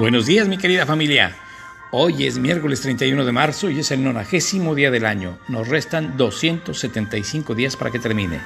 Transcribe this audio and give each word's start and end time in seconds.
Buenos 0.00 0.24
días, 0.24 0.48
mi 0.48 0.56
querida 0.56 0.86
familia. 0.86 1.36
Hoy 1.90 2.26
es 2.26 2.38
miércoles 2.38 2.80
31 2.80 3.22
de 3.22 3.32
marzo 3.32 3.68
y 3.68 3.80
es 3.80 3.90
el 3.90 4.02
nonagésimo 4.02 4.74
día 4.74 4.90
del 4.90 5.04
año. 5.04 5.36
Nos 5.46 5.68
restan 5.68 6.16
275 6.16 7.54
días 7.54 7.76
para 7.76 7.90
que 7.90 7.98
termine. 7.98 8.40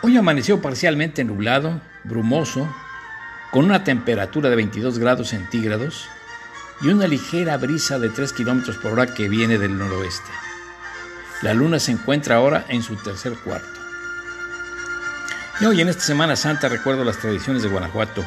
Hoy 0.00 0.16
amaneció 0.16 0.62
parcialmente 0.62 1.22
nublado, 1.22 1.82
brumoso, 2.02 2.66
con 3.50 3.66
una 3.66 3.84
temperatura 3.84 4.48
de 4.48 4.56
22 4.56 4.98
grados 4.98 5.28
centígrados 5.28 6.08
y 6.80 6.88
una 6.88 7.06
ligera 7.06 7.58
brisa 7.58 7.98
de 7.98 8.08
3 8.08 8.32
kilómetros 8.32 8.78
por 8.78 8.92
hora 8.92 9.12
que 9.12 9.28
viene 9.28 9.58
del 9.58 9.76
noroeste. 9.76 10.30
La 11.42 11.52
luna 11.52 11.78
se 11.78 11.92
encuentra 11.92 12.36
ahora 12.36 12.64
en 12.70 12.82
su 12.82 12.96
tercer 12.96 13.34
cuarto. 13.44 13.78
Y 15.60 15.66
hoy 15.66 15.82
en 15.82 15.90
esta 15.90 16.04
Semana 16.04 16.36
Santa 16.36 16.70
recuerdo 16.70 17.04
las 17.04 17.18
tradiciones 17.18 17.62
de 17.62 17.68
Guanajuato 17.68 18.24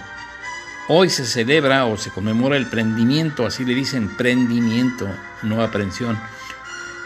Hoy 0.87 1.09
se 1.09 1.25
celebra 1.25 1.85
o 1.85 1.95
se 1.95 2.09
conmemora 2.09 2.57
el 2.57 2.65
prendimiento, 2.65 3.45
así 3.45 3.63
le 3.63 3.75
dicen 3.75 4.09
prendimiento, 4.17 5.07
no 5.43 5.61
aprensión, 5.61 6.19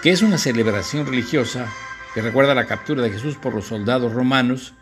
que 0.02 0.11
es 0.11 0.21
una 0.21 0.38
celebración 0.38 1.05
religiosa 1.05 1.67
que 2.13 2.21
recuerda 2.21 2.55
la 2.55 2.67
captura 2.67 3.03
de 3.03 3.11
Jesús 3.11 3.35
por 3.35 3.53
los 3.53 3.66
soldados 3.66 4.13
romanos 4.13 4.73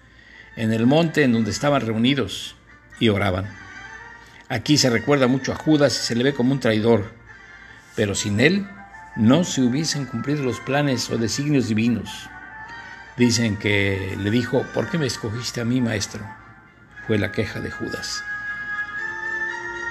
en 0.56 0.72
el 0.72 0.86
monte 0.86 1.24
en 1.24 1.34
donde 1.34 1.50
estaban 1.50 1.82
reunidos 1.82 2.56
y 3.00 3.10
oraban. 3.10 3.52
Aquí 4.48 4.78
se 4.78 4.92
recuerda 4.92 5.26
mucho 5.26 5.52
a 5.52 5.56
Judas 5.56 5.98
y 6.00 6.06
se 6.06 6.16
le 6.16 6.24
ve 6.24 6.36
como 6.36 6.54
un 6.54 6.60
traidor, 6.60 7.12
pero 7.96 8.14
sin 8.14 8.40
él 8.40 8.68
no 9.16 9.44
se 9.44 9.62
hubiesen 9.62 10.06
cumplido 10.06 10.44
los 10.44 10.60
planes 10.60 11.10
o 11.10 11.18
designios 11.18 11.68
divinos. 11.68 12.30
Dicen 13.18 13.58
que 13.58 14.16
le 14.20 14.30
dijo, 14.30 14.64
¿por 14.74 14.90
qué 14.90 15.00
me 15.00 15.08
escogiste 15.08 15.62
a 15.62 15.66
mí, 15.66 15.82
maestro? 15.82 16.24
Fue 17.08 17.18
la 17.18 17.32
queja 17.32 17.60
de 17.60 17.72
Judas. 17.72 18.24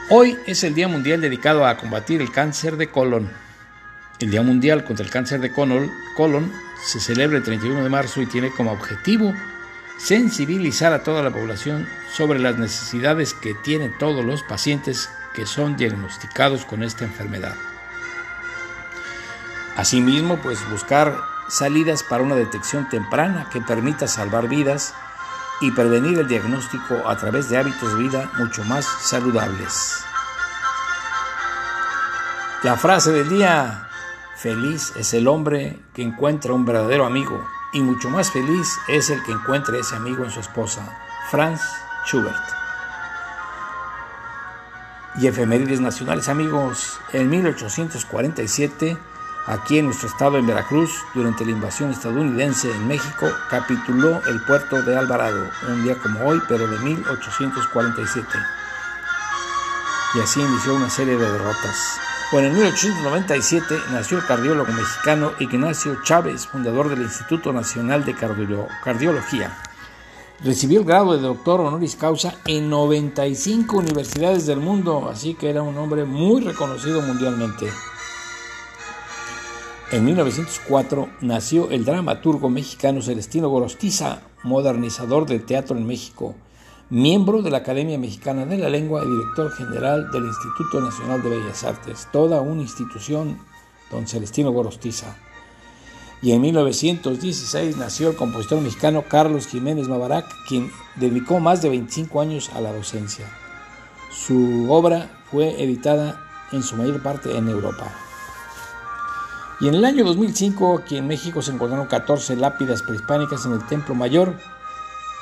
Hoy 0.08 0.36
es 0.47 0.64
el 0.64 0.75
Día 0.75 0.89
Mundial 0.89 1.20
dedicado 1.20 1.64
a 1.64 1.77
combatir 1.77 2.20
el 2.20 2.33
cáncer 2.33 2.77
de 2.77 2.91
colon. 2.91 3.31
El 4.19 4.31
Día 4.31 4.42
Mundial 4.42 4.84
contra 4.84 5.05
el 5.05 5.11
Cáncer 5.11 5.41
de 5.41 5.53
colon 5.53 6.53
se 6.84 7.00
celebra 7.00 7.39
el 7.39 7.45
31 7.45 7.83
de 7.83 7.89
marzo 7.89 8.20
y 8.20 8.27
tiene 8.27 8.50
como 8.50 8.73
objetivo 8.73 9.33
sensibilizar 9.98 10.92
a 10.92 11.03
toda 11.03 11.23
la 11.23 11.30
población 11.30 11.89
sobre 12.12 12.41
las 12.41 12.58
necesidades 12.58 13.33
que 13.33 13.55
tienen 13.55 13.97
todos 13.98 14.25
los 14.25 14.42
pacientes 14.42 15.08
que 15.34 15.47
son 15.47 15.77
diagnosticados 15.77 16.64
con 16.64 16.83
esta 16.83 17.05
enfermedad. 17.05 17.55
Asimismo, 19.77 20.39
pues 20.39 20.58
buscar 20.70 21.17
salidas 21.48 22.03
para 22.03 22.25
una 22.25 22.34
detección 22.34 22.89
temprana 22.89 23.48
que 23.53 23.61
permita 23.61 24.08
salvar 24.08 24.48
vidas 24.48 24.95
y 25.62 25.70
prevenir 25.70 26.18
el 26.18 26.27
diagnóstico 26.27 27.08
a 27.08 27.16
través 27.16 27.48
de 27.48 27.56
hábitos 27.56 27.94
de 27.94 28.02
vida 28.02 28.30
mucho 28.36 28.64
más 28.64 28.84
saludables. 28.84 30.05
La 32.64 32.77
frase 32.77 33.12
del 33.12 33.28
día, 33.28 33.88
feliz 34.36 34.92
es 34.96 35.14
el 35.14 35.28
hombre 35.28 35.78
que 35.94 36.02
encuentra 36.02 36.52
un 36.52 36.64
verdadero 36.64 37.06
amigo 37.06 37.46
y 37.72 37.80
mucho 37.80 38.10
más 38.10 38.30
feliz 38.33 38.77
es 38.88 39.08
el 39.10 39.22
que 39.22 39.33
encuentra 39.33 39.78
ese 39.78 39.94
amigo 39.94 40.24
en 40.24 40.30
su 40.30 40.40
esposa, 40.40 40.83
Franz 41.30 41.62
Schubert. 42.06 42.36
Y 45.20 45.28
efemérides 45.28 45.80
nacionales 45.80 46.28
amigos, 46.28 46.98
en 47.12 47.30
1847 47.30 48.98
Aquí 49.46 49.78
en 49.78 49.86
nuestro 49.86 50.08
estado, 50.08 50.38
en 50.38 50.46
Veracruz, 50.46 51.04
durante 51.14 51.44
la 51.44 51.50
invasión 51.50 51.90
estadounidense 51.90 52.70
en 52.70 52.86
México, 52.86 53.27
capituló 53.50 54.22
el 54.28 54.40
puerto 54.44 54.80
de 54.83 54.96
Alvarado, 54.96 55.50
un 55.68 55.83
día 55.83 55.96
como 55.96 56.24
hoy, 56.24 56.40
pero 56.48 56.68
de 56.68 56.78
1847. 56.78 58.28
Y 60.14 60.20
así 60.20 60.40
inició 60.40 60.77
una 60.77 60.89
serie 60.89 61.17
de 61.17 61.28
derrotas. 61.28 61.98
Bueno, 62.30 62.48
en 62.48 62.55
1897 62.55 63.74
nació 63.90 64.18
el 64.18 64.27
cardiólogo 64.27 64.72
mexicano 64.72 65.33
Ignacio 65.40 66.00
Chávez, 66.05 66.46
fundador 66.46 66.88
del 66.88 67.02
Instituto 67.02 67.52
Nacional 67.52 68.05
de 68.05 68.14
Cardiología. 68.14 69.58
Recibió 70.44 70.80
el 70.80 70.86
grado 70.86 71.14
de 71.14 71.20
doctor 71.20 71.61
honoris 71.61 71.96
causa 71.96 72.36
en 72.46 72.70
95 72.70 73.77
universidades 73.77 74.46
del 74.46 74.61
mundo, 74.61 75.08
así 75.11 75.34
que 75.34 75.50
era 75.50 75.62
un 75.62 75.77
hombre 75.78 76.05
muy 76.05 76.42
reconocido 76.42 77.02
mundialmente. 77.02 77.68
En 79.92 80.07
1904 80.07 81.11
nació 81.20 81.70
el 81.70 81.85
dramaturgo 81.85 82.48
mexicano 82.48 83.03
Celestino 83.03 83.51
Gorostiza, 83.51 84.23
modernizador 84.42 85.27
del 85.27 85.45
teatro 85.45 85.77
en 85.77 85.86
México, 85.86 86.35
miembro 86.89 87.42
de 87.42 87.51
la 87.51 87.58
Academia 87.58 87.98
Mexicana 87.98 88.47
de 88.47 88.57
la 88.57 88.70
Lengua 88.70 89.03
y 89.05 89.11
director 89.11 89.53
general 89.53 90.11
del 90.11 90.25
Instituto 90.25 90.80
Nacional 90.80 91.23
de 91.23 91.29
Bellas 91.29 91.63
Artes, 91.64 92.08
toda 92.11 92.41
una 92.41 92.63
institución, 92.63 93.39
don 93.91 94.07
Celestino 94.07 94.51
Gorostiza. 94.51 95.14
Y 96.23 96.33
en 96.33 96.41
1916 96.41 97.77
nació 97.77 98.09
el 98.09 98.17
compositor 98.17 98.63
mexicano 98.63 99.05
Carlos 99.07 99.47
Jiménez 99.47 99.89
Mavarac, 99.89 100.24
quien 100.48 100.70
dedicó 100.97 101.39
más 101.39 101.61
de 101.61 101.69
25 101.69 102.19
años 102.19 102.51
a 102.55 102.63
la 102.63 102.73
docencia. 102.73 103.27
Su 104.11 104.73
obra 104.73 105.20
fue 105.30 105.63
editada 105.63 106.19
en 106.51 106.63
su 106.63 106.77
mayor 106.77 107.03
parte 107.03 107.36
en 107.36 107.51
Europa. 107.51 107.92
Y 109.61 109.68
en 109.68 109.74
el 109.74 109.85
año 109.85 110.05
2005, 110.05 110.79
aquí 110.79 110.96
en 110.96 111.07
México, 111.07 111.42
se 111.42 111.52
encontraron 111.52 111.86
14 111.86 112.36
lápidas 112.36 112.83
prehispánicas 112.83 113.46
en 113.46 113.52
el 113.52 113.67
Templo 113.67 113.95
Mayor 113.95 114.35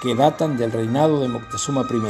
que 0.01 0.15
datan 0.15 0.57
del 0.57 0.73
reinado 0.73 1.21
de 1.21 1.29
Moctezuma 1.29 1.83
I. 1.83 2.01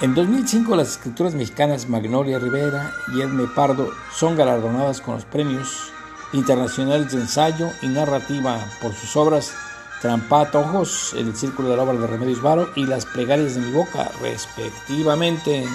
En 0.00 0.14
2005, 0.14 0.76
las 0.76 0.90
escrituras 0.90 1.34
mexicanas 1.34 1.88
Magnolia 1.88 2.38
Rivera 2.38 2.92
y 3.14 3.20
Edme 3.20 3.46
Pardo 3.46 3.90
son 4.12 4.36
galardonadas 4.36 5.00
con 5.00 5.14
los 5.14 5.24
premios 5.24 5.92
internacionales 6.32 7.12
de 7.12 7.20
ensayo 7.20 7.68
y 7.82 7.88
narrativa 7.88 8.58
por 8.80 8.92
sus 8.92 9.16
obras 9.16 9.52
Trampatojos, 10.00 11.14
El 11.14 11.34
Círculo 11.34 11.70
de 11.70 11.76
la 11.76 11.82
Obra 11.82 11.98
de 11.98 12.06
Remedios 12.06 12.40
Varo 12.40 12.68
y 12.76 12.86
Las 12.86 13.04
Plegarias 13.04 13.56
de 13.56 13.62
mi 13.62 13.72
Boca, 13.72 14.08
respectivamente 14.20 15.66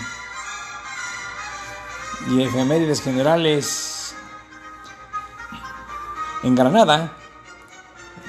y 2.29 2.41
efemérides 2.41 3.01
generales 3.01 4.16
en 6.44 6.56
Granada, 6.56 7.13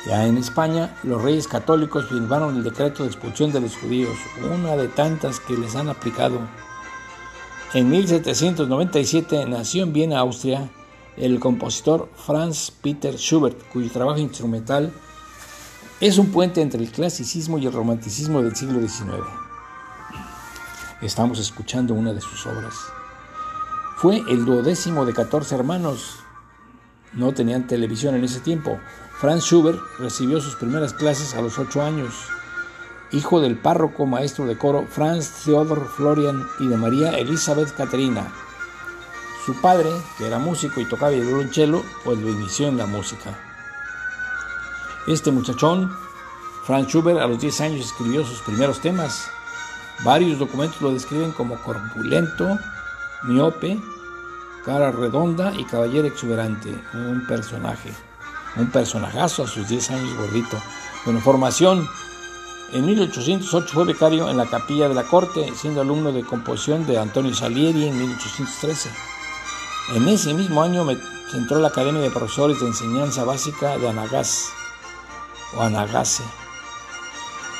ya 0.06 0.26
en 0.26 0.36
España, 0.36 0.94
los 1.02 1.22
reyes 1.22 1.48
católicos 1.48 2.06
firmaron 2.08 2.56
el 2.56 2.62
decreto 2.62 3.02
de 3.02 3.08
expulsión 3.08 3.52
de 3.52 3.60
los 3.60 3.76
judíos, 3.76 4.16
una 4.52 4.76
de 4.76 4.88
tantas 4.88 5.40
que 5.40 5.56
les 5.56 5.74
han 5.76 5.88
aplicado. 5.88 6.40
En 7.72 7.88
1797 7.90 9.46
nació 9.46 9.82
en 9.82 9.92
Viena, 9.92 10.18
Austria, 10.18 10.70
el 11.16 11.40
compositor 11.40 12.10
Franz 12.16 12.70
Peter 12.70 13.16
Schubert, 13.16 13.56
cuyo 13.72 13.90
trabajo 13.90 14.18
instrumental 14.18 14.92
es 16.00 16.18
un 16.18 16.30
puente 16.30 16.60
entre 16.60 16.80
el 16.80 16.90
clasicismo 16.90 17.58
y 17.58 17.66
el 17.66 17.72
romanticismo 17.72 18.42
del 18.42 18.54
siglo 18.54 18.86
XIX. 18.86 19.24
Estamos 21.00 21.38
escuchando 21.38 21.94
una 21.94 22.12
de 22.12 22.20
sus 22.20 22.46
obras. 22.46 22.74
Fue 24.04 24.22
el 24.28 24.44
duodécimo 24.44 25.06
de 25.06 25.14
14 25.14 25.54
hermanos. 25.54 26.16
No 27.14 27.32
tenían 27.32 27.66
televisión 27.66 28.14
en 28.14 28.24
ese 28.24 28.40
tiempo. 28.40 28.78
Franz 29.18 29.44
Schubert 29.44 29.80
recibió 29.98 30.42
sus 30.42 30.56
primeras 30.56 30.92
clases 30.92 31.34
a 31.34 31.40
los 31.40 31.58
8 31.58 31.80
años. 31.80 32.12
Hijo 33.12 33.40
del 33.40 33.56
párroco 33.56 34.04
maestro 34.04 34.44
de 34.44 34.58
coro 34.58 34.84
Franz 34.90 35.30
Theodor 35.42 35.88
Florian 35.88 36.46
y 36.60 36.66
de 36.66 36.76
María 36.76 37.16
Elizabeth 37.16 37.74
Caterina. 37.74 38.30
Su 39.46 39.58
padre, 39.62 39.88
que 40.18 40.26
era 40.26 40.38
músico 40.38 40.82
y 40.82 40.84
tocaba 40.84 41.12
el 41.12 41.22
violonchelo, 41.22 41.82
pues 42.04 42.18
lo 42.18 42.28
inició 42.28 42.68
en 42.68 42.76
la 42.76 42.84
música. 42.84 43.30
Este 45.06 45.30
muchachón, 45.30 45.90
Franz 46.64 46.88
Schubert, 46.88 47.20
a 47.20 47.26
los 47.26 47.40
10 47.40 47.60
años 47.62 47.86
escribió 47.86 48.22
sus 48.22 48.42
primeros 48.42 48.80
temas. 48.80 49.30
Varios 50.04 50.38
documentos 50.38 50.82
lo 50.82 50.92
describen 50.92 51.32
como 51.32 51.56
corpulento, 51.62 52.58
miope, 53.22 53.80
cara 54.64 54.90
redonda 54.90 55.52
y 55.58 55.64
caballero 55.64 56.06
exuberante, 56.06 56.70
un 56.94 57.26
personaje, 57.26 57.92
un 58.56 58.70
personajazo 58.70 59.44
a 59.44 59.46
sus 59.46 59.68
10 59.68 59.90
años 59.90 60.16
gordito. 60.16 60.56
Bueno, 61.04 61.20
formación. 61.20 61.88
En 62.72 62.86
1808 62.86 63.68
fue 63.72 63.84
becario 63.84 64.28
en 64.28 64.36
la 64.36 64.46
capilla 64.46 64.88
de 64.88 64.94
la 64.94 65.04
corte, 65.04 65.52
siendo 65.54 65.80
alumno 65.80 66.10
de 66.10 66.24
composición 66.24 66.86
de 66.86 66.98
Antonio 66.98 67.34
Salieri 67.34 67.86
en 67.86 67.98
1813. 67.98 68.90
En 69.94 70.08
ese 70.08 70.34
mismo 70.34 70.62
año 70.62 70.84
me 70.84 70.96
entró 71.34 71.58
a 71.58 71.60
la 71.60 71.68
Academia 71.68 72.00
de 72.00 72.10
Profesores 72.10 72.60
de 72.60 72.66
Enseñanza 72.66 73.24
Básica 73.24 73.76
de 73.78 73.88
Anagas 73.88 74.50
o 75.56 75.62
Anagase 75.62 76.24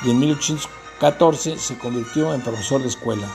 y 0.04 0.10
en 0.10 0.18
1814 0.18 1.58
se 1.58 1.78
convirtió 1.78 2.34
en 2.34 2.40
profesor 2.42 2.82
de 2.82 2.88
escuela. 2.88 3.26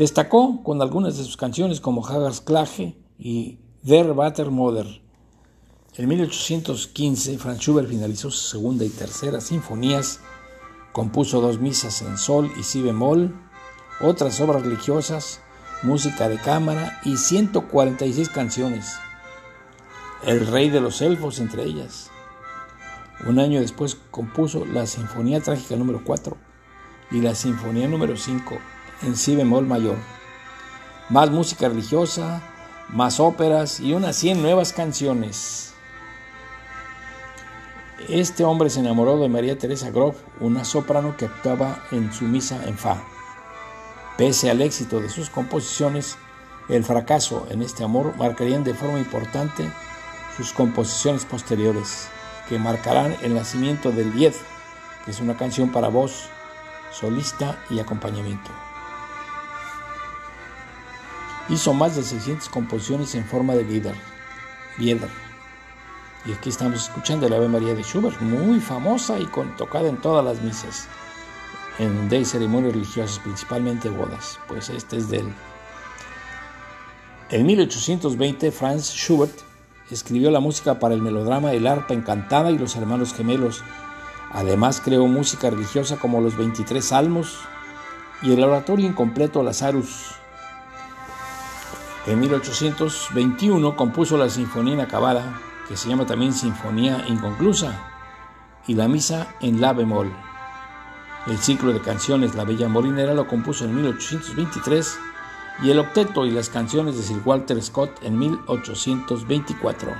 Destacó 0.00 0.62
con 0.62 0.80
algunas 0.80 1.18
de 1.18 1.24
sus 1.24 1.36
canciones 1.36 1.78
como 1.78 2.00
Klage 2.00 2.96
y 3.18 3.58
Der 3.82 4.14
Vatermoder. 4.14 5.02
En 5.94 6.08
1815, 6.08 7.36
Franz 7.36 7.58
Schubert 7.58 7.86
finalizó 7.86 8.30
su 8.30 8.48
segunda 8.48 8.86
y 8.86 8.88
tercera 8.88 9.42
sinfonías 9.42 10.20
Compuso 10.92 11.42
dos 11.42 11.60
misas 11.60 12.00
en 12.00 12.16
sol 12.16 12.50
y 12.58 12.62
si 12.62 12.80
bemol, 12.80 13.38
otras 14.00 14.40
obras 14.40 14.62
religiosas, 14.62 15.42
música 15.82 16.30
de 16.30 16.38
cámara 16.38 16.98
y 17.04 17.18
146 17.18 18.30
canciones. 18.30 18.94
El 20.24 20.46
rey 20.46 20.70
de 20.70 20.80
los 20.80 21.02
elfos 21.02 21.40
entre 21.40 21.64
ellas. 21.64 22.10
Un 23.26 23.38
año 23.38 23.60
después 23.60 23.98
compuso 24.10 24.64
la 24.64 24.86
Sinfonía 24.86 25.42
Trágica 25.42 25.76
número 25.76 26.00
4 26.02 26.38
y 27.10 27.20
la 27.20 27.34
Sinfonía 27.34 27.86
número 27.86 28.16
5 28.16 28.58
en 29.02 29.16
si 29.16 29.36
bemol 29.36 29.66
mayor. 29.66 29.96
Más 31.08 31.30
música 31.30 31.68
religiosa, 31.68 32.42
más 32.88 33.20
óperas 33.20 33.80
y 33.80 33.94
unas 33.94 34.16
100 34.16 34.42
nuevas 34.42 34.72
canciones. 34.72 35.74
Este 38.08 38.44
hombre 38.44 38.70
se 38.70 38.80
enamoró 38.80 39.18
de 39.18 39.28
María 39.28 39.58
Teresa 39.58 39.90
Groff, 39.90 40.16
una 40.40 40.64
soprano 40.64 41.16
que 41.16 41.26
actuaba 41.26 41.84
en 41.90 42.12
su 42.12 42.24
misa 42.24 42.64
en 42.66 42.76
Fa. 42.76 43.02
Pese 44.16 44.50
al 44.50 44.62
éxito 44.62 45.00
de 45.00 45.08
sus 45.08 45.30
composiciones, 45.30 46.16
el 46.68 46.84
fracaso 46.84 47.46
en 47.50 47.62
este 47.62 47.84
amor 47.84 48.14
marcarían 48.16 48.64
de 48.64 48.74
forma 48.74 48.98
importante 48.98 49.70
sus 50.36 50.52
composiciones 50.52 51.24
posteriores, 51.24 52.08
que 52.48 52.58
marcarán 52.58 53.16
el 53.22 53.34
nacimiento 53.34 53.92
del 53.92 54.12
Diez, 54.12 54.40
que 55.04 55.10
es 55.10 55.20
una 55.20 55.36
canción 55.36 55.70
para 55.70 55.88
voz, 55.88 56.28
solista 56.90 57.58
y 57.70 57.78
acompañamiento. 57.78 58.50
Hizo 61.50 61.74
más 61.74 61.96
de 61.96 62.04
600 62.04 62.48
composiciones 62.48 63.14
en 63.16 63.24
forma 63.24 63.54
de 63.54 63.64
Lieder. 63.64 65.08
Y 66.24 66.32
aquí 66.32 66.48
estamos 66.48 66.84
escuchando 66.84 67.28
la 67.28 67.36
Ave 67.36 67.48
María 67.48 67.74
de 67.74 67.82
Schubert, 67.82 68.20
muy 68.20 68.60
famosa 68.60 69.18
y 69.18 69.26
tocada 69.56 69.88
en 69.88 69.96
todas 69.96 70.24
las 70.24 70.40
misas, 70.42 70.86
en 71.78 72.08
de 72.08 72.24
ceremonias 72.24 72.74
religiosas, 72.74 73.18
principalmente 73.18 73.88
bodas. 73.88 74.38
Pues 74.46 74.68
este 74.68 74.98
es 74.98 75.10
de 75.10 75.18
él. 75.18 75.34
En 77.30 77.46
1820, 77.46 78.52
Franz 78.52 78.92
Schubert 78.92 79.36
escribió 79.90 80.30
la 80.30 80.40
música 80.40 80.78
para 80.78 80.94
el 80.94 81.02
melodrama 81.02 81.52
El 81.52 81.66
arpa 81.66 81.94
encantada 81.94 82.50
y 82.52 82.58
los 82.58 82.76
hermanos 82.76 83.12
gemelos. 83.12 83.64
Además 84.30 84.80
creó 84.84 85.08
música 85.08 85.50
religiosa 85.50 85.96
como 85.96 86.20
los 86.20 86.36
23 86.36 86.84
salmos 86.84 87.38
y 88.22 88.32
el 88.32 88.44
oratorio 88.44 88.86
incompleto 88.86 89.42
Lazarus. 89.42 90.19
En 92.10 92.18
1821 92.18 93.76
compuso 93.76 94.18
la 94.18 94.28
Sinfonía 94.28 94.74
Inacabada 94.74 95.40
que 95.68 95.76
se 95.76 95.88
llama 95.88 96.04
también 96.04 96.32
Sinfonía 96.32 97.04
Inconclusa, 97.06 97.72
y 98.66 98.74
la 98.74 98.88
Misa 98.88 99.36
en 99.40 99.60
La 99.60 99.72
bemol. 99.72 100.12
El 101.28 101.38
ciclo 101.38 101.72
de 101.72 101.80
canciones 101.80 102.34
La 102.34 102.44
Bella 102.44 102.68
Molinera 102.68 103.14
lo 103.14 103.28
compuso 103.28 103.64
en 103.64 103.76
1823 103.76 104.98
y 105.62 105.70
el 105.70 105.78
octeto 105.78 106.26
y 106.26 106.32
las 106.32 106.48
canciones 106.48 106.96
de 106.96 107.04
Sir 107.04 107.22
Walter 107.24 107.62
Scott 107.62 108.02
en 108.02 108.18
1824. 108.18 109.92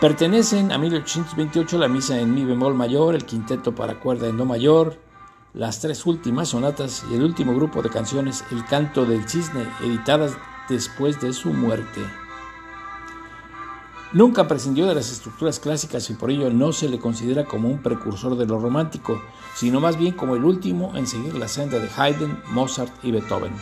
Pertenecen 0.00 0.72
a 0.72 0.78
1828 0.78 1.78
la 1.78 1.86
misa 1.86 2.18
en 2.18 2.34
mi 2.34 2.44
bemol 2.44 2.74
mayor, 2.74 3.14
el 3.14 3.24
quinteto 3.24 3.72
para 3.72 4.00
cuerda 4.00 4.26
en 4.26 4.36
do 4.36 4.44
mayor, 4.44 4.98
las 5.52 5.80
tres 5.80 6.06
últimas 6.06 6.50
sonatas 6.50 7.04
y 7.10 7.14
el 7.14 7.24
último 7.24 7.54
grupo 7.54 7.82
de 7.82 7.90
canciones 7.90 8.44
El 8.52 8.64
canto 8.64 9.04
del 9.04 9.28
cisne, 9.28 9.66
editadas 9.80 10.32
después 10.68 11.20
de 11.20 11.32
su 11.32 11.52
muerte. 11.52 12.00
Nunca 14.12 14.48
prescindió 14.48 14.86
de 14.86 14.94
las 14.94 15.10
estructuras 15.12 15.60
clásicas 15.60 16.10
y 16.10 16.14
por 16.14 16.30
ello 16.30 16.50
no 16.50 16.72
se 16.72 16.88
le 16.88 16.98
considera 16.98 17.44
como 17.44 17.68
un 17.68 17.80
precursor 17.80 18.36
de 18.36 18.46
lo 18.46 18.58
romántico, 18.58 19.22
sino 19.54 19.80
más 19.80 19.96
bien 19.96 20.14
como 20.14 20.34
el 20.34 20.44
último 20.44 20.96
en 20.96 21.06
seguir 21.06 21.34
la 21.34 21.46
senda 21.46 21.78
de 21.78 21.88
Haydn, 21.96 22.42
Mozart 22.50 22.92
y 23.04 23.12
Beethoven. 23.12 23.52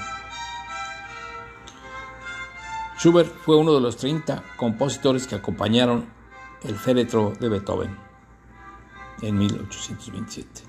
Schubert 2.99 3.33
fue 3.45 3.57
uno 3.57 3.75
de 3.75 3.81
los 3.81 3.97
30 3.97 4.43
compositores 4.57 5.27
que 5.27 5.37
acompañaron 5.37 6.07
el 6.63 6.77
féretro 6.77 7.33
de 7.39 7.49
Beethoven 7.49 7.97
en 9.23 9.39
1827. 9.39 10.68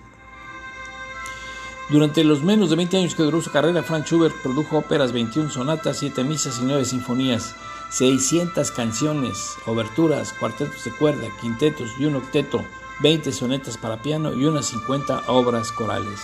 Durante 1.89 2.23
los 2.23 2.43
menos 2.43 2.69
de 2.69 2.75
20 2.75 2.97
años 2.97 3.15
que 3.15 3.23
duró 3.23 3.41
su 3.41 3.51
carrera, 3.51 3.81
Franz 3.81 4.05
Schubert 4.05 4.35
produjo 4.43 4.77
óperas, 4.77 5.11
21 5.11 5.49
sonatas, 5.49 5.97
7 5.97 6.23
misas 6.23 6.59
y 6.59 6.65
9 6.65 6.85
sinfonías, 6.85 7.55
600 7.89 8.69
canciones, 8.69 9.55
oberturas, 9.65 10.31
cuartetos 10.33 10.83
de 10.83 10.91
cuerda, 10.91 11.27
quintetos 11.41 11.89
y 11.97 12.05
un 12.05 12.17
octeto, 12.17 12.63
20 12.99 13.31
sonetas 13.31 13.77
para 13.77 14.03
piano 14.03 14.35
y 14.35 14.45
unas 14.45 14.67
50 14.67 15.23
obras 15.27 15.71
corales. 15.71 16.19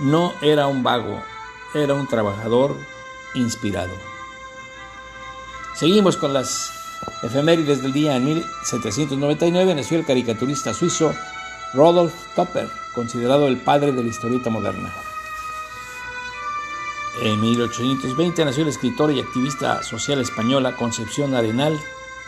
No 0.00 0.32
era 0.40 0.66
un 0.66 0.82
vago, 0.82 1.22
era 1.74 1.92
un 1.92 2.06
trabajador 2.06 2.74
inspirado. 3.34 3.92
Seguimos 5.74 6.16
con 6.16 6.32
las 6.32 6.72
efemérides 7.22 7.82
del 7.82 7.92
día. 7.92 8.16
En 8.16 8.24
1799 8.24 9.74
nació 9.74 9.98
el 9.98 10.06
caricaturista 10.06 10.72
suizo 10.72 11.14
Rodolf 11.76 12.14
Topper, 12.34 12.68
considerado 12.94 13.46
el 13.46 13.58
padre 13.58 13.92
de 13.92 14.02
la 14.02 14.08
historieta 14.08 14.48
moderna. 14.48 14.90
En 17.22 17.40
1820 17.40 18.44
nació 18.44 18.64
la 18.64 18.70
escritora 18.70 19.12
y 19.12 19.20
activista 19.20 19.82
social 19.82 20.20
española 20.20 20.74
Concepción 20.74 21.34
Arenal, 21.34 21.78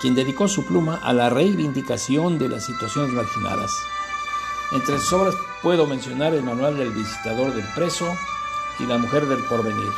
quien 0.01 0.15
dedicó 0.15 0.49
su 0.49 0.67
pluma 0.67 1.01
a 1.03 1.13
la 1.15 1.31
reivindicación 1.31 2.39
de 2.39 2.51
las 2.51 2.67
situaciones 2.67 3.13
marginadas. 3.13 3.73
Entre 4.73 4.99
sus 4.99 5.13
obras 5.15 5.35
puedo 5.63 5.87
mencionar 5.87 6.35
el 6.35 6.43
Manual 6.43 6.77
del 6.77 6.91
Visitador 6.91 7.55
del 7.55 7.67
Preso 7.75 8.15
y 8.79 8.85
La 8.85 8.99
Mujer 8.99 9.27
del 9.27 9.43
Porvenir. 9.45 9.93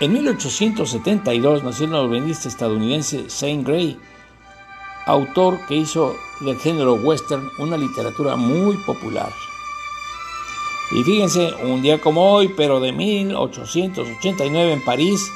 En 0.00 0.12
1872 0.12 1.64
nació 1.64 1.86
el 1.86 1.92
novelista 1.92 2.48
estadounidense 2.48 3.30
Saint 3.30 3.66
Gray, 3.66 3.98
autor 5.06 5.64
que 5.66 5.76
hizo 5.76 6.16
del 6.40 6.58
género 6.58 6.94
western 6.94 7.50
una 7.58 7.76
literatura 7.76 8.36
muy 8.36 8.76
popular. 8.78 9.32
Y 10.92 11.02
fíjense, 11.02 11.54
un 11.64 11.82
día 11.82 12.00
como 12.00 12.32
hoy, 12.32 12.48
pero 12.48 12.80
de 12.80 12.92
1889 12.92 14.72
en 14.72 14.84
París, 14.84 15.32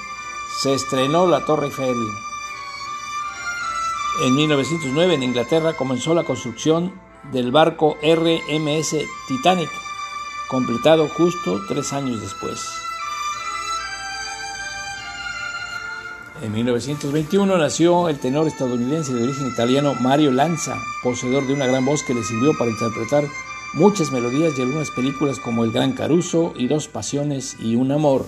se 0.61 0.75
estrenó 0.75 1.27
la 1.27 1.45
Torre 1.45 1.67
Eiffel. 1.67 1.97
En 4.25 4.35
1909 4.35 5.15
en 5.15 5.23
Inglaterra 5.23 5.73
comenzó 5.77 6.15
la 6.15 6.25
construcción 6.25 6.93
del 7.33 7.51
barco 7.51 7.97
RMS 8.03 8.97
Titanic, 9.27 9.71
completado 10.49 11.09
justo 11.09 11.61
tres 11.67 11.93
años 11.93 12.21
después. 12.21 12.90
En 16.43 16.53
1921 16.53 17.59
nació 17.59 18.09
el 18.09 18.19
tenor 18.19 18.47
estadounidense 18.47 19.13
de 19.13 19.25
origen 19.25 19.49
italiano 19.49 19.95
Mario 20.01 20.33
Lanza, 20.33 20.75
poseedor 21.03 21.47
de 21.47 21.53
una 21.53 21.67
gran 21.67 21.85
voz 21.85 22.03
que 22.03 22.15
le 22.15 22.25
sirvió 22.25 22.57
para 22.57 22.71
interpretar 22.71 23.25
muchas 23.75 24.11
melodías 24.11 24.57
de 24.57 24.63
algunas 24.63 24.91
películas 24.91 25.39
como 25.39 25.65
El 25.65 25.73
Gran 25.73 25.93
Caruso 25.93 26.55
y 26.57 26.67
Dos 26.67 26.89
Pasiones 26.89 27.57
y 27.61 27.77
Un 27.77 27.93
Amor. 27.93 28.25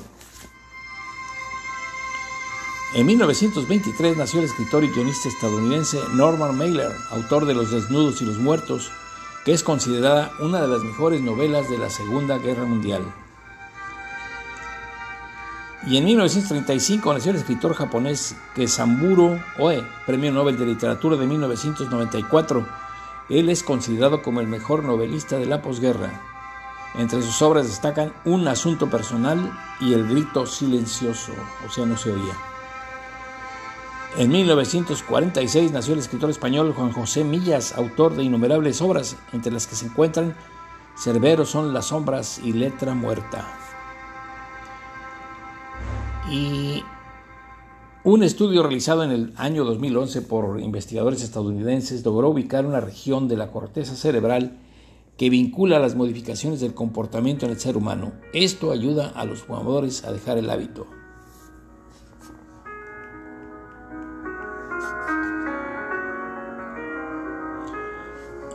En 2.94 3.06
1923 3.06 4.18
nació 4.18 4.40
el 4.40 4.46
escritor 4.46 4.84
y 4.84 4.88
guionista 4.88 5.30
estadounidense 5.30 5.98
Norman 6.12 6.54
Mailer, 6.58 6.92
autor 7.12 7.46
de 7.46 7.54
Los 7.54 7.70
Desnudos 7.70 8.20
y 8.20 8.26
los 8.26 8.36
Muertos, 8.36 8.90
que 9.46 9.52
es 9.52 9.62
considerada 9.62 10.32
una 10.38 10.60
de 10.60 10.68
las 10.68 10.82
mejores 10.82 11.22
novelas 11.22 11.70
de 11.70 11.78
la 11.78 11.88
Segunda 11.88 12.36
Guerra 12.36 12.66
Mundial. 12.66 13.02
Y 15.86 15.96
en 15.96 16.04
1935 16.04 17.12
nació 17.12 17.32
el 17.32 17.38
escritor 17.38 17.74
japonés 17.74 18.36
Kesamburo 18.54 19.42
Oe, 19.58 19.82
Premio 20.06 20.30
Nobel 20.30 20.56
de 20.56 20.66
Literatura 20.66 21.16
de 21.16 21.26
1994. 21.26 22.66
Él 23.28 23.48
es 23.48 23.62
considerado 23.62 24.22
como 24.22 24.40
el 24.40 24.46
mejor 24.46 24.84
novelista 24.84 25.38
de 25.38 25.46
la 25.46 25.60
posguerra. 25.60 26.20
Entre 26.94 27.22
sus 27.22 27.40
obras 27.42 27.66
destacan 27.66 28.12
Un 28.24 28.46
asunto 28.46 28.88
personal 28.90 29.58
y 29.80 29.94
El 29.94 30.06
grito 30.06 30.46
silencioso, 30.46 31.32
o 31.66 31.70
sea, 31.70 31.86
no 31.86 31.96
se 31.96 32.12
oía. 32.12 32.36
En 34.18 34.30
1946 34.30 35.72
nació 35.72 35.94
el 35.94 36.00
escritor 36.00 36.28
español 36.30 36.74
Juan 36.74 36.92
José 36.92 37.24
Millas, 37.24 37.72
autor 37.76 38.14
de 38.14 38.24
innumerables 38.24 38.82
obras, 38.82 39.16
entre 39.32 39.50
las 39.50 39.66
que 39.66 39.74
se 39.74 39.86
encuentran 39.86 40.36
Cerbero 40.96 41.46
son 41.46 41.72
las 41.72 41.86
sombras 41.86 42.38
y 42.38 42.52
Letra 42.52 42.94
muerta. 42.94 43.61
Y 46.30 46.82
un 48.04 48.22
estudio 48.22 48.62
realizado 48.62 49.04
en 49.04 49.10
el 49.10 49.32
año 49.36 49.64
2011 49.64 50.22
por 50.22 50.60
investigadores 50.60 51.22
estadounidenses 51.22 52.04
logró 52.04 52.30
ubicar 52.30 52.66
una 52.66 52.80
región 52.80 53.28
de 53.28 53.36
la 53.36 53.50
corteza 53.50 53.94
cerebral 53.94 54.58
que 55.16 55.30
vincula 55.30 55.78
las 55.78 55.94
modificaciones 55.94 56.60
del 56.60 56.74
comportamiento 56.74 57.46
en 57.46 57.52
el 57.52 57.60
ser 57.60 57.76
humano. 57.76 58.12
Esto 58.32 58.72
ayuda 58.72 59.12
a 59.14 59.24
los 59.24 59.42
fumadores 59.42 60.04
a 60.04 60.12
dejar 60.12 60.38
el 60.38 60.50
hábito. 60.50 60.86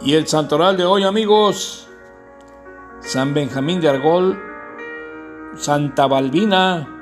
Y 0.01 0.13
el 0.13 0.27
santoral 0.27 0.77
de 0.77 0.85
hoy, 0.85 1.03
amigos, 1.03 1.87
San 3.01 3.33
Benjamín 3.33 3.81
de 3.81 3.89
Argol, 3.89 4.39
Santa 5.55 6.07
Balbina, 6.07 6.96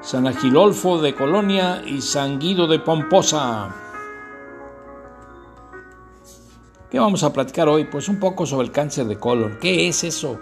San 0.00 0.28
Agilolfo 0.28 1.02
de 1.02 1.14
Colonia 1.14 1.82
y 1.84 2.00
San 2.02 2.38
Guido 2.38 2.68
de 2.68 2.78
Pomposa. 2.78 3.74
¿Qué 6.88 7.00
vamos 7.00 7.24
a 7.24 7.32
platicar 7.32 7.68
hoy? 7.68 7.84
Pues 7.84 8.08
un 8.08 8.20
poco 8.20 8.46
sobre 8.46 8.68
el 8.68 8.72
cáncer 8.72 9.06
de 9.06 9.18
colon. 9.18 9.58
¿Qué 9.60 9.88
es 9.88 10.04
eso? 10.04 10.38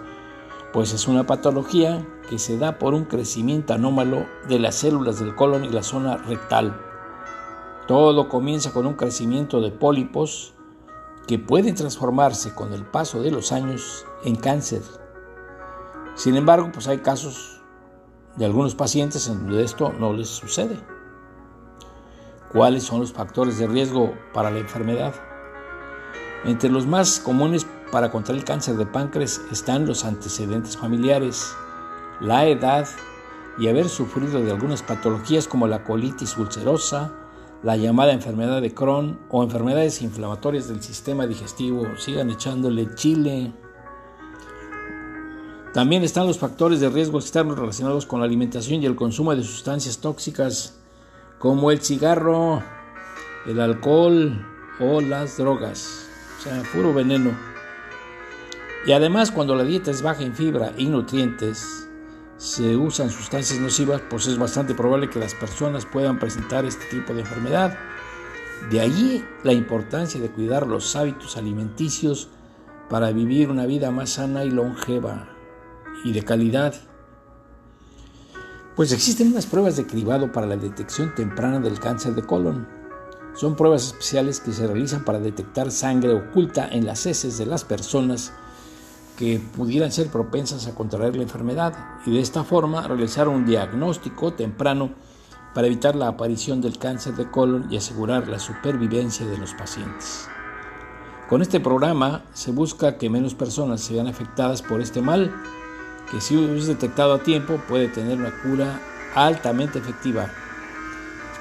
Pues 0.71 0.93
es 0.93 1.07
una 1.07 1.25
patología 1.25 2.07
que 2.29 2.37
se 2.37 2.59
da 2.59 2.77
por 2.77 2.93
un 2.93 3.05
crecimiento 3.05 3.73
anómalo 3.73 4.27
de 4.47 4.59
las 4.59 4.75
células 4.75 5.19
del 5.19 5.35
colon 5.35 5.65
y 5.65 5.69
la 5.69 5.81
zona 5.81 6.17
rectal. 6.17 6.79
Todo 7.87 8.29
comienza 8.29 8.71
con 8.71 8.85
un 8.85 8.93
crecimiento 8.93 9.59
de 9.59 9.71
pólipos 9.71 10.53
que 11.25 11.39
pueden 11.39 11.73
transformarse 11.73 12.53
con 12.53 12.73
el 12.73 12.85
paso 12.85 13.23
de 13.23 13.31
los 13.31 13.51
años 13.51 14.05
en 14.23 14.35
cáncer. 14.35 14.83
Sin 16.13 16.35
embargo, 16.35 16.69
pues 16.71 16.87
hay 16.87 16.99
casos 16.99 17.56
de 18.37 18.45
algunos 18.45 18.75
pacientes 18.75 19.27
en 19.27 19.45
donde 19.45 19.63
esto 19.63 19.91
no 19.93 20.13
les 20.13 20.29
sucede. 20.29 20.79
¿Cuáles 22.51 22.83
son 22.83 23.01
los 23.01 23.11
factores 23.11 23.57
de 23.57 23.67
riesgo 23.67 24.13
para 24.33 24.49
la 24.51 24.59
enfermedad? 24.59 25.13
Entre 26.45 26.69
los 26.69 26.87
más 26.87 27.19
comunes 27.19 27.67
para 27.91 28.11
contraer 28.11 28.39
el 28.39 28.45
cáncer 28.45 28.77
de 28.77 28.85
páncreas 28.85 29.41
están 29.51 29.85
los 29.85 30.05
antecedentes 30.05 30.77
familiares, 30.77 31.53
la 32.21 32.45
edad 32.45 32.87
y 33.57 33.67
haber 33.67 33.89
sufrido 33.89 34.41
de 34.41 34.51
algunas 34.51 34.83
patologías 34.83 35.47
como 35.47 35.67
la 35.67 35.83
colitis 35.83 36.37
ulcerosa, 36.37 37.11
la 37.63 37.75
llamada 37.75 38.13
enfermedad 38.13 38.61
de 38.61 38.73
Crohn 38.73 39.19
o 39.29 39.43
enfermedades 39.43 40.01
inflamatorias 40.01 40.67
del 40.67 40.81
sistema 40.81 41.25
digestivo. 41.25 41.85
Sigan 41.97 42.29
echándole 42.29 42.93
chile. 42.95 43.53
También 45.77 46.03
están 46.03 46.25
los 46.25 46.39
factores 46.39 46.79
de 46.79 46.89
riesgo 46.89 47.19
externos 47.19 47.59
relacionados 47.59 48.07
con 48.07 48.19
la 48.19 48.25
alimentación 48.25 48.81
y 48.81 48.87
el 48.87 48.95
consumo 48.95 49.35
de 49.35 49.43
sustancias 49.43 49.99
tóxicas 49.99 50.79
como 51.37 51.69
el 51.69 51.81
cigarro, 51.81 52.63
el 53.45 53.59
alcohol 53.59 54.43
o 54.79 55.01
las 55.01 55.37
drogas 55.37 56.09
o 56.39 56.41
sea, 56.41 56.63
puro 56.73 56.95
veneno. 56.95 57.29
Y 58.87 58.91
además 58.91 59.29
cuando 59.29 59.53
la 59.53 59.63
dieta 59.63 59.91
es 59.91 60.01
baja 60.01 60.23
en 60.23 60.33
fibra 60.33 60.73
y 60.79 60.87
nutrientes, 60.87 61.87
se 62.37 62.75
usan 62.75 63.11
sustancias 63.11 63.59
nocivas, 63.59 64.01
pues 64.09 64.25
es 64.25 64.39
bastante 64.39 64.73
probable 64.73 65.11
que 65.11 65.19
las 65.19 65.35
personas 65.35 65.85
puedan 65.85 66.17
presentar 66.17 66.65
este 66.65 66.85
tipo 66.87 67.13
de 67.13 67.19
enfermedad. 67.21 67.77
De 68.71 68.81
allí 68.81 69.23
la 69.43 69.53
importancia 69.53 70.19
de 70.19 70.31
cuidar 70.31 70.65
los 70.65 70.95
hábitos 70.95 71.37
alimenticios 71.37 72.29
para 72.89 73.11
vivir 73.11 73.51
una 73.51 73.67
vida 73.67 73.91
más 73.91 74.09
sana 74.09 74.43
y 74.43 74.49
longeva 74.49 75.36
y 76.03 76.13
de 76.13 76.23
calidad. 76.23 76.73
Pues 78.75 78.91
existen 78.91 79.31
unas 79.31 79.45
pruebas 79.45 79.75
de 79.77 79.87
cribado 79.87 80.31
para 80.31 80.47
la 80.47 80.57
detección 80.57 81.15
temprana 81.15 81.59
del 81.59 81.79
cáncer 81.79 82.13
de 82.13 82.25
colon. 82.25 82.67
Son 83.35 83.55
pruebas 83.55 83.87
especiales 83.87 84.39
que 84.39 84.51
se 84.51 84.67
realizan 84.67 85.03
para 85.03 85.19
detectar 85.19 85.71
sangre 85.71 86.13
oculta 86.13 86.67
en 86.69 86.85
las 86.85 87.05
heces 87.05 87.37
de 87.37 87.45
las 87.45 87.63
personas 87.63 88.33
que 89.17 89.39
pudieran 89.55 89.91
ser 89.91 90.07
propensas 90.07 90.67
a 90.67 90.75
contraer 90.75 91.15
la 91.15 91.23
enfermedad 91.23 91.73
y 92.05 92.11
de 92.11 92.19
esta 92.19 92.43
forma 92.43 92.87
realizar 92.87 93.27
un 93.27 93.45
diagnóstico 93.45 94.33
temprano 94.33 94.91
para 95.55 95.67
evitar 95.67 95.95
la 95.95 96.07
aparición 96.07 96.61
del 96.61 96.77
cáncer 96.77 97.15
de 97.15 97.29
colon 97.31 97.65
y 97.71 97.77
asegurar 97.77 98.27
la 98.27 98.37
supervivencia 98.37 99.25
de 99.25 99.39
los 99.39 99.55
pacientes. 99.55 100.27
Con 101.27 101.41
este 101.41 101.59
programa 101.59 102.23
se 102.33 102.51
busca 102.51 102.97
que 102.97 103.09
menos 103.09 103.33
personas 103.33 103.81
se 103.81 103.93
vean 103.93 104.07
afectadas 104.07 104.61
por 104.61 104.81
este 104.81 105.01
mal, 105.01 105.33
que 106.11 106.21
si 106.21 106.41
es 106.43 106.67
detectado 106.67 107.13
a 107.13 107.23
tiempo 107.23 107.61
puede 107.67 107.87
tener 107.87 108.17
una 108.17 108.31
cura 108.41 108.79
altamente 109.15 109.79
efectiva 109.79 110.29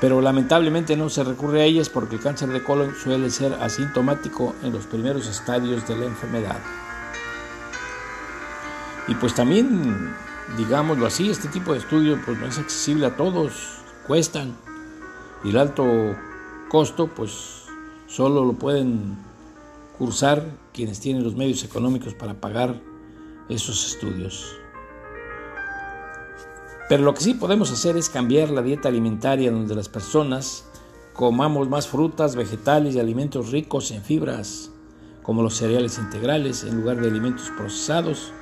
pero 0.00 0.20
lamentablemente 0.20 0.96
no 0.96 1.08
se 1.08 1.24
recurre 1.24 1.62
a 1.62 1.64
ellas 1.64 1.88
porque 1.88 2.16
el 2.16 2.22
cáncer 2.22 2.50
de 2.50 2.62
colon 2.62 2.94
suele 2.94 3.30
ser 3.30 3.54
asintomático 3.54 4.54
en 4.62 4.72
los 4.72 4.86
primeros 4.86 5.26
estadios 5.26 5.88
de 5.88 5.96
la 5.96 6.04
enfermedad. 6.04 6.58
Y 9.08 9.14
pues 9.14 9.34
también, 9.34 10.14
digámoslo 10.58 11.06
así, 11.06 11.30
este 11.30 11.48
tipo 11.48 11.72
de 11.72 11.78
estudio 11.78 12.20
pues 12.24 12.38
no 12.38 12.46
es 12.46 12.58
accesible 12.58 13.06
a 13.06 13.16
todos, 13.16 13.78
cuestan. 14.06 14.54
Y 15.44 15.50
el 15.50 15.58
alto 15.58 15.86
costo 16.68 17.08
pues 17.08 17.64
solo 18.06 18.44
lo 18.44 18.52
pueden 18.52 19.16
cursar 19.96 20.44
quienes 20.74 21.00
tienen 21.00 21.24
los 21.24 21.36
medios 21.36 21.64
económicos 21.64 22.12
para 22.12 22.34
pagar 22.34 22.80
esos 23.48 23.86
estudios. 23.86 24.56
Pero 26.88 27.02
lo 27.02 27.14
que 27.14 27.20
sí 27.20 27.34
podemos 27.34 27.72
hacer 27.72 27.96
es 27.96 28.08
cambiar 28.08 28.50
la 28.50 28.62
dieta 28.62 28.88
alimentaria 28.88 29.50
donde 29.50 29.74
las 29.74 29.88
personas 29.88 30.64
comamos 31.12 31.68
más 31.68 31.88
frutas, 31.88 32.36
vegetales 32.36 32.94
y 32.94 33.00
alimentos 33.00 33.50
ricos 33.50 33.90
en 33.90 34.02
fibras, 34.02 34.70
como 35.22 35.42
los 35.42 35.56
cereales 35.56 35.98
integrales, 35.98 36.62
en 36.62 36.76
lugar 36.76 37.00
de 37.00 37.08
alimentos 37.08 37.50
procesados, 37.56 38.32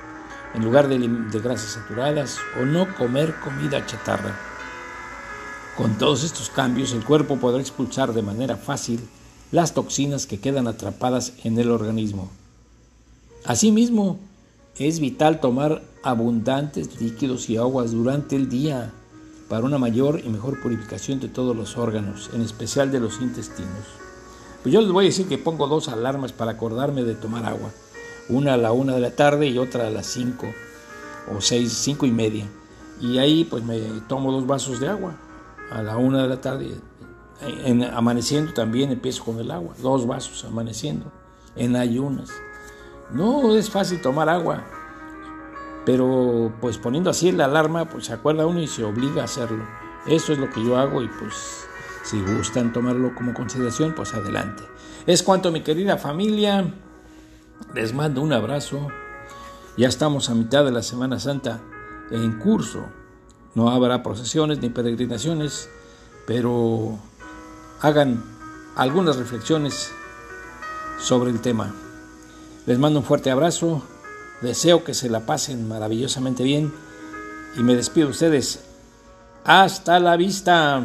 en 0.53 0.63
lugar 0.63 0.87
de, 0.87 0.97
grasas 1.39 1.71
saturadas, 1.71 2.37
o 2.61 2.65
no 2.65 2.93
comer 2.95 3.33
comida 3.43 3.85
chatarra. 3.85 4.37
Con 5.75 5.97
todos 5.97 6.23
estos 6.23 6.49
cambios, 6.49 6.93
el 6.93 7.03
cuerpo 7.03 7.37
podrá 7.37 7.59
expulsar 7.59 8.13
de 8.13 8.21
manera 8.21 8.55
fácil 8.55 8.99
las 9.51 9.73
toxinas 9.73 10.27
que 10.27 10.39
quedan 10.39 10.67
atrapadas 10.67 11.33
en 11.43 11.57
el 11.57 11.71
organismo. 11.71 12.29
Asimismo, 13.45 14.19
es 14.77 14.99
vital 14.99 15.39
tomar 15.39 15.81
abundantes 16.03 16.99
líquidos 16.99 17.49
y 17.49 17.57
aguas 17.57 17.91
durante 17.91 18.35
el 18.35 18.49
día 18.49 18.91
para 19.49 19.65
una 19.65 19.77
mayor 19.77 20.21
y 20.23 20.29
mejor 20.29 20.61
purificación 20.61 21.19
de 21.19 21.27
todos 21.27 21.55
los 21.55 21.77
órganos, 21.77 22.29
en 22.33 22.41
especial 22.41 22.91
de 22.91 22.99
los 22.99 23.21
intestinos. 23.21 23.85
Pues 24.63 24.73
yo 24.73 24.81
les 24.81 24.91
voy 24.91 25.05
a 25.05 25.07
decir 25.07 25.27
que 25.27 25.37
pongo 25.37 25.67
dos 25.67 25.89
alarmas 25.89 26.33
para 26.33 26.51
acordarme 26.51 27.03
de 27.03 27.15
tomar 27.15 27.45
agua. 27.45 27.71
Una 28.27 28.55
a 28.55 28.57
la 28.57 28.71
una 28.71 28.95
de 28.95 28.99
la 28.99 29.15
tarde 29.15 29.47
y 29.47 29.57
otra 29.59 29.87
a 29.87 29.91
las 29.91 30.07
cinco 30.07 30.47
o 31.31 31.39
seis, 31.39 31.71
cinco 31.71 32.05
y 32.05 32.11
media. 32.11 32.47
Y 32.99 33.19
ahí 33.19 33.43
pues 33.43 33.63
me 33.63 33.79
tomo 34.07 34.31
dos 34.31 34.47
vasos 34.47 34.79
de 34.79 34.87
agua 34.87 35.15
a 35.71 35.83
la 35.83 35.97
una 35.97 36.23
de 36.23 36.29
la 36.29 36.41
tarde. 36.41 36.71
En, 37.41 37.83
amaneciendo 37.83 38.53
también 38.53 38.91
empiezo 38.91 39.23
con 39.23 39.39
el 39.39 39.51
agua, 39.51 39.75
dos 39.81 40.07
vasos 40.07 40.43
amaneciendo, 40.45 41.11
en 41.55 41.75
ayunas. 41.75 42.29
No 43.11 43.55
es 43.55 43.69
fácil 43.69 44.01
tomar 44.01 44.29
agua, 44.29 44.63
pero 45.85 46.51
pues 46.59 46.77
poniendo 46.77 47.09
así 47.09 47.31
la 47.31 47.45
alarma, 47.45 47.85
pues 47.85 48.05
se 48.05 48.13
acuerda 48.13 48.47
uno 48.47 48.59
y 48.59 48.67
se 48.67 48.83
obliga 48.83 49.21
a 49.21 49.25
hacerlo. 49.25 49.63
Eso 50.07 50.33
es 50.33 50.39
lo 50.39 50.49
que 50.49 50.63
yo 50.63 50.77
hago 50.77 51.01
y 51.01 51.07
pues 51.07 51.67
si 52.03 52.21
gustan 52.21 52.73
tomarlo 52.73 53.13
como 53.15 53.33
consideración, 53.33 53.93
pues 53.93 54.13
adelante. 54.13 54.63
Es 55.05 55.23
cuanto 55.23 55.51
mi 55.51 55.61
querida 55.61 55.97
familia, 55.97 56.73
les 57.73 57.93
mando 57.93 58.21
un 58.21 58.33
abrazo. 58.33 58.87
Ya 59.77 59.87
estamos 59.87 60.29
a 60.29 60.35
mitad 60.35 60.65
de 60.65 60.71
la 60.71 60.81
Semana 60.81 61.19
Santa 61.19 61.61
en 62.09 62.39
curso. 62.39 62.85
No 63.53 63.69
habrá 63.69 64.03
procesiones 64.03 64.59
ni 64.59 64.69
peregrinaciones, 64.69 65.69
pero 66.25 66.97
hagan 67.81 68.23
algunas 68.75 69.17
reflexiones 69.17 69.91
sobre 70.97 71.31
el 71.31 71.41
tema. 71.41 71.73
Les 72.65 72.79
mando 72.79 72.99
un 72.99 73.05
fuerte 73.05 73.29
abrazo, 73.29 73.83
deseo 74.41 74.83
que 74.83 74.93
se 74.93 75.09
la 75.09 75.19
pasen 75.21 75.67
maravillosamente 75.67 76.43
bien 76.43 76.73
y 77.55 77.61
me 77.61 77.75
despido 77.75 78.07
de 78.07 78.11
ustedes. 78.11 78.59
Hasta 79.43 79.99
la 79.99 80.17
vista. 80.17 80.83